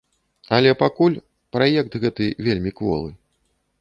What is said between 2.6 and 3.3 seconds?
кволы.